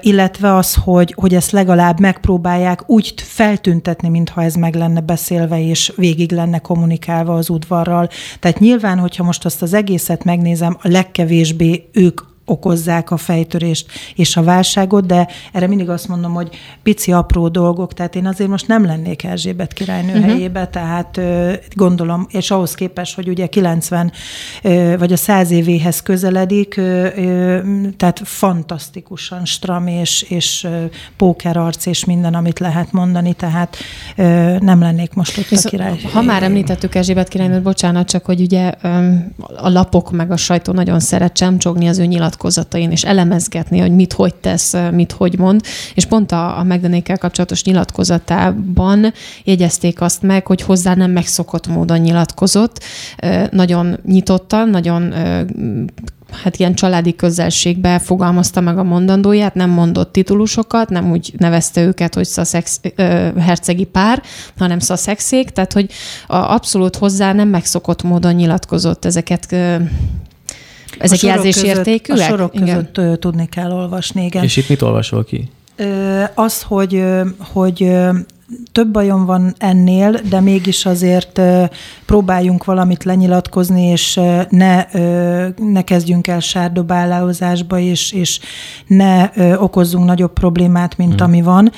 [0.00, 5.92] illetve az, hogy, hogy ezt legalább megpróbálják úgy feltüntetni, mintha ez meg lenne beszélve, és
[5.96, 8.08] végig lenne kommunikálva, kommunikálva az udvarral.
[8.40, 14.36] Tehát nyilván, hogyha most azt az egészet megnézem, a legkevésbé ők okozzák a fejtörést és
[14.36, 16.48] a válságot, de erre mindig azt mondom, hogy
[16.82, 20.24] pici, apró dolgok, tehát én azért most nem lennék Erzsébet királynő uh-huh.
[20.26, 21.20] helyébe, tehát
[21.74, 24.12] gondolom, és ahhoz képest, hogy ugye 90
[24.98, 26.74] vagy a 100 évéhez közeledik,
[27.96, 30.68] tehát fantasztikusan stram és, és
[31.16, 33.76] pókerarc és minden, amit lehet mondani, tehát
[34.60, 36.00] nem lennék most ott Viszont, a király.
[36.12, 38.72] Ha már említettük Erzsébet királynőt, bocsánat, csak hogy ugye
[39.56, 43.94] a lapok meg a sajtó nagyon szeret csemcsogni az ő nyilat nyilatkozatain, és elemezgetni, hogy
[43.94, 45.60] mit hogy tesz, mit hogy mond.
[45.94, 49.12] És pont a, a Megdanékkel kapcsolatos nyilatkozatában
[49.44, 52.80] jegyezték azt meg, hogy hozzá nem megszokott módon nyilatkozott.
[53.50, 55.12] Nagyon nyitottan, nagyon
[56.42, 62.14] hát ilyen családi közelségbe fogalmazta meg a mondandóját, nem mondott titulusokat, nem úgy nevezte őket,
[62.14, 64.22] hogy szaszex, ö, hercegi pár,
[64.58, 65.90] hanem szaszexék, tehát hogy
[66.26, 69.76] a, abszolút hozzá nem megszokott módon nyilatkozott ezeket ö,
[70.98, 72.18] ezek jelzésértékűek?
[72.18, 72.90] A sorok igen.
[72.94, 74.42] között tudni kell olvasni, igen.
[74.42, 75.50] És itt mit olvasol ki?
[76.34, 77.04] Az, hogy,
[77.38, 77.90] hogy
[78.72, 81.40] több bajom van ennél, de mégis azért
[82.06, 84.84] próbáljunk valamit lenyilatkozni, és ne,
[85.56, 88.40] ne kezdjünk el sárdobálázásba, és, és
[88.86, 91.24] ne okozzunk nagyobb problémát, mint hmm.
[91.24, 91.72] ami van.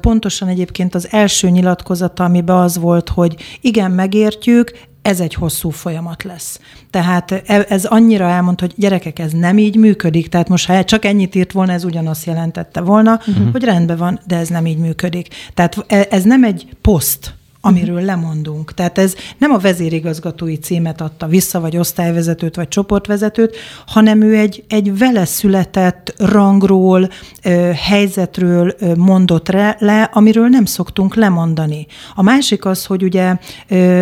[0.00, 4.72] Pontosan egyébként az első nyilatkozata, amiben az volt, hogy igen, megértjük,
[5.08, 6.60] ez egy hosszú folyamat lesz.
[6.90, 10.28] Tehát e, ez annyira elmond, hogy gyerekek, ez nem így működik.
[10.28, 13.50] Tehát most, ha csak ennyit írt volna, ez ugyanazt jelentette volna, uh-huh.
[13.52, 15.28] hogy rendben van, de ez nem így működik.
[15.54, 17.34] Tehát e, ez nem egy poszt,
[17.68, 18.74] amiről lemondunk.
[18.74, 24.64] Tehát ez nem a vezérigazgatói címet adta vissza, vagy osztályvezetőt, vagy csoportvezetőt, hanem ő egy,
[24.68, 27.08] egy vele született rangról,
[27.88, 31.86] helyzetről mondott le, amiről nem szoktunk lemondani.
[32.14, 33.36] A másik az, hogy ugye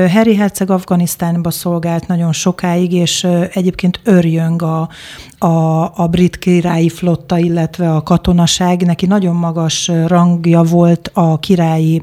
[0.08, 4.88] Harry Herceg Afganisztánba szolgált nagyon sokáig, és egyébként örjöng a,
[5.38, 8.82] a, a brit királyi flotta, illetve a katonaság.
[8.82, 12.02] Neki nagyon magas rangja volt a királyi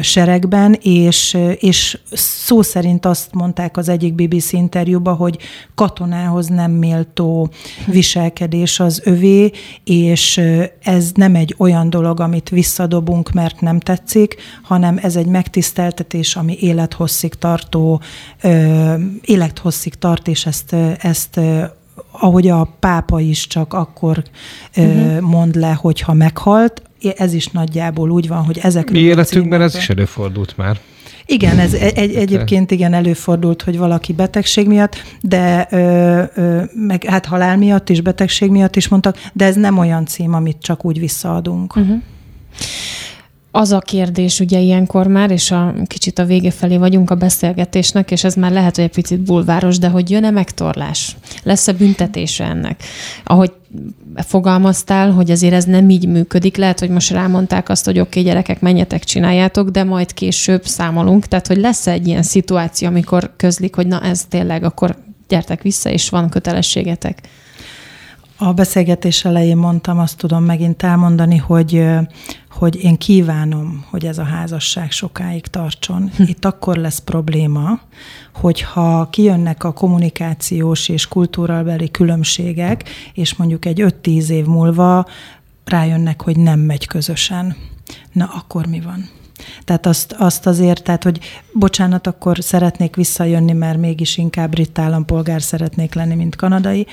[0.00, 5.38] sereg években, és, és szó szerint azt mondták az egyik BBC interjúban, hogy
[5.74, 7.50] katonához nem méltó
[7.86, 9.50] viselkedés az övé,
[9.84, 10.40] és
[10.82, 16.56] ez nem egy olyan dolog, amit visszadobunk, mert nem tetszik, hanem ez egy megtiszteltetés, ami
[16.60, 18.00] élethosszig tartó,
[19.22, 21.40] élethosszig tart, és ezt, ezt
[22.10, 24.22] ahogy a pápa is csak akkor
[24.76, 25.20] uh-huh.
[25.20, 26.82] mond le, hogyha meghalt,
[27.16, 30.80] ez is nagyjából úgy van, hogy ezekről Mi életünkben ez is előfordult már.
[31.26, 37.04] Igen, ez egy, egy, egyébként igen előfordult, hogy valaki betegség miatt, de ö, ö, meg
[37.04, 40.84] hát halál miatt is, betegség miatt is mondtak, de ez nem olyan cím, amit csak
[40.84, 41.76] úgy visszaadunk.
[41.76, 42.02] Uh-huh.
[43.50, 48.10] Az a kérdés ugye ilyenkor már, és a kicsit a vége felé vagyunk a beszélgetésnek,
[48.10, 51.16] és ez már lehet, hogy egy picit bulváros, de hogy jön-e megtorlás?
[51.42, 52.82] Lesz-e büntetése ennek?
[53.24, 53.52] Ahogy
[54.16, 58.22] fogalmaztál, hogy azért ez nem így működik, lehet, hogy most rámondták azt, hogy oké, okay,
[58.22, 61.26] gyerekek, menjetek, csináljátok, de majd később számolunk.
[61.26, 64.96] Tehát, hogy lesz egy ilyen szituáció, amikor közlik, hogy na ez tényleg, akkor
[65.28, 67.20] gyertek vissza, és van kötelességetek.
[68.42, 71.84] A beszélgetés elején mondtam, azt tudom megint elmondani, hogy
[72.50, 76.10] hogy én kívánom, hogy ez a házasság sokáig tartson.
[76.16, 76.22] Hm.
[76.22, 77.80] Itt akkor lesz probléma,
[78.34, 82.84] hogyha kijönnek a kommunikációs és kultúrabeli különbségek,
[83.14, 85.06] és mondjuk egy 5-10 év múlva
[85.64, 87.56] rájönnek, hogy nem megy közösen.
[88.12, 89.08] Na, akkor mi van?
[89.64, 91.18] Tehát azt, azt azért, tehát hogy
[91.52, 96.86] bocsánat, akkor szeretnék visszajönni, mert mégis inkább brit állampolgár szeretnék lenni, mint kanadai.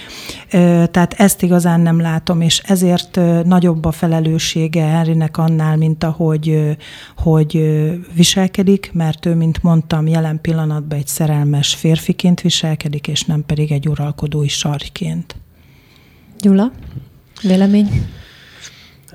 [0.91, 6.75] Tehát ezt igazán nem látom, és ezért nagyobb a felelőssége Henrynek annál, mint ahogy
[7.17, 7.51] hogy
[8.13, 13.87] viselkedik, mert ő, mint mondtam, jelen pillanatban egy szerelmes férfiként viselkedik, és nem pedig egy
[13.87, 15.35] uralkodói sarjként.
[16.39, 16.71] Gyula,
[17.41, 18.07] vélemény?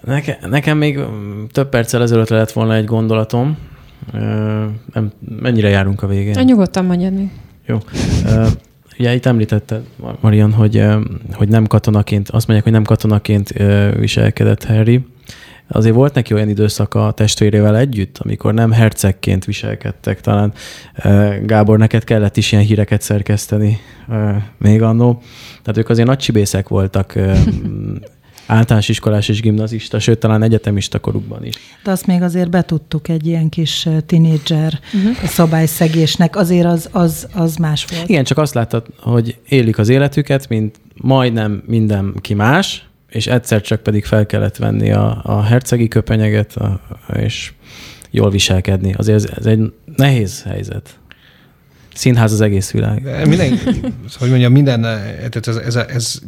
[0.05, 1.01] Neke, nekem még
[1.53, 3.59] több perccel ezelőtt lett volna egy gondolatom.
[4.93, 6.37] Nem, mennyire járunk a végén?
[6.37, 7.31] A nyugodtan mondjad még.
[7.67, 7.79] Jó.
[8.99, 9.81] Ugye itt említette
[10.21, 10.85] Marian, hogy,
[11.33, 13.53] hogy nem katonaként, azt mondják, hogy nem katonaként
[13.99, 15.05] viselkedett Harry.
[15.69, 20.21] Azért volt neki olyan időszaka a testvérével együtt, amikor nem hercegként viselkedtek.
[20.21, 20.53] Talán
[21.43, 23.79] Gábor, neked kellett is ilyen híreket szerkeszteni
[24.59, 25.23] még annó.
[25.63, 27.15] Tehát ők azért nagy csibészek voltak
[28.47, 31.55] általános iskolás és gimnazista, sőt, talán egyetemista korukban is.
[31.84, 35.28] De azt még azért betudtuk egy ilyen kis tinédzser uh-huh.
[35.28, 38.09] szabályszegésnek, azért az, az, az más volt.
[38.09, 43.82] Igen, csak azt láttad, hogy élik az életüket, mint majdnem mindenki más, és egyszer csak
[43.82, 46.80] pedig fel kellett venni a, a hercegi köpenyeget, a,
[47.14, 47.53] és
[48.11, 48.95] jól viselkedni.
[48.95, 50.99] Azért ez, ez egy nehéz helyzet.
[51.95, 53.26] Színház az egész világ.
[53.26, 53.59] Minden,
[54.18, 56.18] hogy mondjam, minden, tehát ez, ez, ez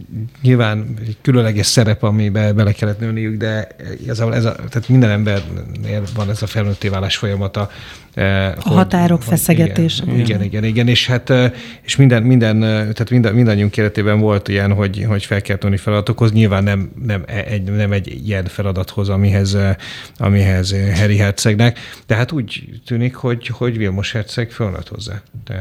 [0.42, 3.68] nyilván egy különleges szerep, amibe bele kellett nőniük, de
[4.06, 7.70] ez a, ez a, tehát minden embernél van ez a felnőtté válás folyamata.
[8.14, 10.02] Eh, a hogy, határok feszegetés.
[10.06, 11.52] Igen, igen, igen, igen, és hát eh,
[11.82, 16.32] és minden, minden, tehát minden, mindannyiunk életében volt ilyen, hogy, hogy fel kell tudni feladatokhoz,
[16.32, 19.74] nyilván nem, nem, egy, nem egy ilyen feladathoz, amihez, eh,
[20.16, 25.22] amihez Harry Hercegnek, de hát úgy tűnik, hogy, hogy Vilmos Herceg fölnött hozzá.
[25.44, 25.53] Tehát,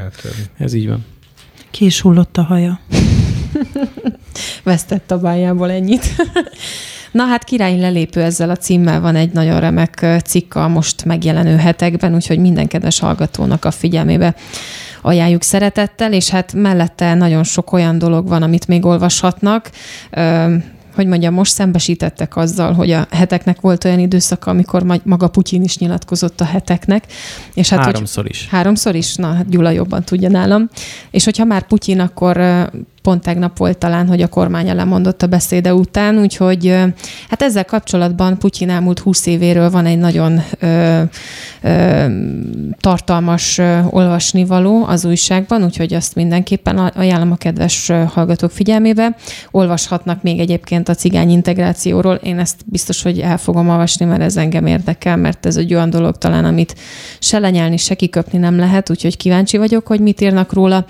[0.57, 1.05] Ez így van.
[1.71, 2.79] Ki is hullott a haja.
[4.63, 6.05] Vesztett a bájából ennyit.
[7.11, 11.55] Na hát királyi lelépő ezzel a címmel van egy nagyon remek cikk a most megjelenő
[11.55, 14.35] hetekben, úgyhogy minden kedves hallgatónak a figyelmébe
[15.01, 19.69] ajánljuk szeretettel, és hát mellette nagyon sok olyan dolog van, amit még olvashatnak
[20.95, 25.77] hogy mondjam, most szembesítettek azzal, hogy a heteknek volt olyan időszaka, amikor maga Putyin is
[25.77, 27.05] nyilatkozott a heteknek.
[27.53, 28.47] És hát, háromszor is.
[28.49, 29.15] Háromszor is?
[29.15, 30.69] Na, hát Gyula jobban tudja nálam.
[31.11, 32.37] És hogyha már Putyin, akkor
[33.03, 36.67] pont tegnap volt talán, hogy a kormány lemondott a beszéde után, úgyhogy
[37.29, 41.01] hát ezzel kapcsolatban Putyin elmúlt húsz évéről van egy nagyon ö,
[41.61, 42.05] ö,
[42.79, 49.15] tartalmas ö, olvasnivaló az újságban, úgyhogy azt mindenképpen ajánlom a kedves hallgatók figyelmébe.
[49.51, 52.15] Olvashatnak még egyébként a cigány integrációról.
[52.15, 55.89] Én ezt biztos, hogy el fogom olvasni, mert ez engem érdekel, mert ez egy olyan
[55.89, 56.75] dolog talán, amit
[57.19, 60.85] se lenyelni, se kiköpni nem lehet, úgyhogy kíváncsi vagyok, hogy mit írnak róla.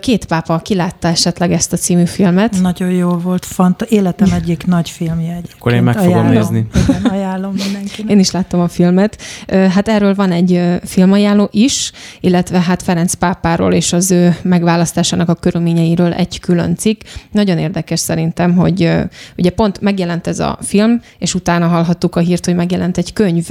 [0.00, 2.60] Két pápa kilátta esetleg ezt a című filmet.
[2.60, 5.54] Nagyon jó volt, fant életem egyik nagy filmje egyébként.
[5.58, 6.66] Akkor én meg fogom ajánlom, nézni.
[6.88, 8.10] Igen, ajánlom mindenkinek.
[8.10, 9.22] Én is láttam a filmet.
[9.48, 15.34] Hát erről van egy filmajánló is, illetve hát Ferenc pápáról és az ő megválasztásának a
[15.34, 17.00] körülményeiről egy külön cikk.
[17.30, 18.90] Nagyon érdekes szerintem, hogy
[19.36, 23.48] ugye pont megjelent ez a film, és utána hallhattuk a hírt, hogy megjelent egy könyv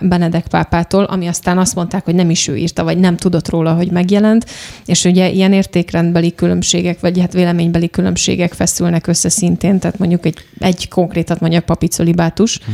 [0.00, 3.72] Benedek pápától, ami aztán azt mondták, hogy nem is ő írta, vagy nem tudott róla,
[3.72, 4.46] hogy megjelent,
[4.86, 10.26] és ugye ilyen ilyen értékrendbeli különbségek, vagy hát véleménybeli különbségek feszülnek össze szintén, tehát mondjuk
[10.26, 12.58] egy, egy konkrétat mondjuk papicölibátus.
[12.58, 12.70] Hm.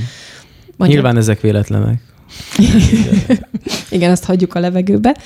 [0.76, 2.00] Mondjuk, Nyilván ezek véletlenek.
[3.90, 5.16] Igen, azt hagyjuk a levegőbe.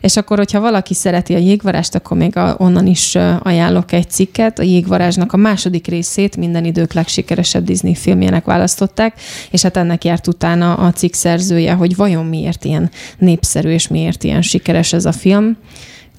[0.00, 4.58] És akkor, hogyha valaki szereti a jégvarást, akkor még a, onnan is ajánlok egy cikket.
[4.58, 9.20] A jégvarázsnak a második részét minden idők legsikeresebb Disney filmjének választották,
[9.50, 14.24] és hát ennek járt utána a cikk szerzője, hogy vajon miért ilyen népszerű és miért
[14.24, 15.56] ilyen sikeres ez a film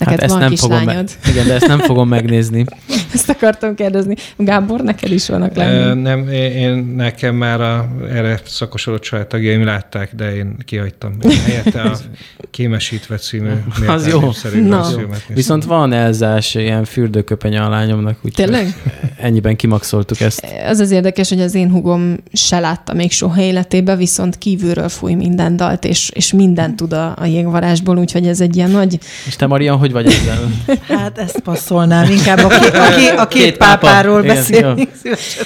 [0.05, 2.65] Neked hát ezt van nem fogom me- Igen, de ezt nem fogom megnézni.
[3.13, 4.15] Ezt akartam kérdezni.
[4.37, 6.01] Gábor, neked is vannak lányok.
[6.01, 11.13] Nem, én, én nekem már a, erre szakosodott családtagjaim látták, de én kihagytam.
[11.23, 11.97] Én helyette a
[12.51, 13.49] Kémesítve című
[13.87, 14.19] Az jó.
[14.19, 14.27] Na.
[14.27, 15.35] rajzfilmet néztem.
[15.35, 18.73] Viszont van elzás ilyen fürdőköpenye a lányomnak, úgyhogy Tényleg?
[19.17, 20.47] ennyiben kimaxoltuk ezt.
[20.67, 25.13] Az az érdekes, hogy az én hugom se látta még soha életébe, viszont kívülről fúj
[25.13, 28.99] minden dalt, és, és mindent tud a, a jégvarásból, úgyhogy ez egy ilyen nagy...
[29.27, 30.51] És te, Marian, hogy vagy ezzel?
[30.99, 33.77] Hát ezt passzolnám, inkább a, két, a, két, a két, Két pápa.
[33.87, 34.87] pápáról beszélni.
[35.01, 35.43] Szívesen.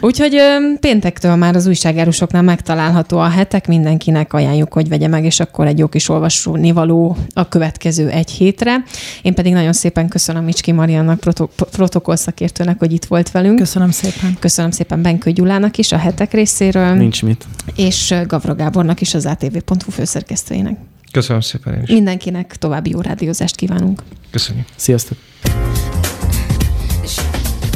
[0.00, 5.40] Úgyhogy ö, péntektől már az újságárusoknál megtalálható a hetek, mindenkinek ajánljuk, hogy vegye meg, és
[5.40, 8.82] akkor egy jó kis olvasónivaló a következő egy hétre.
[9.22, 13.58] Én pedig nagyon szépen köszönöm Micski Mariannak, proto- protokollszakértőnek, hogy itt volt velünk.
[13.58, 14.36] Köszönöm szépen.
[14.38, 17.44] Köszönöm szépen Benkő Gyulának is a hetek részéről, Nincs mit.
[17.76, 20.76] és Gavra Gábornak is az ATV.hu főszerkesztőjének.
[21.12, 21.88] Köszönöm szépen én is.
[21.88, 24.02] Mindenkinek további jó rádiózást kívánunk.
[24.30, 24.66] Köszönjük.
[24.76, 25.18] Sziasztok!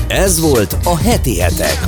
[0.08, 1.78] Ez volt a heti hetek.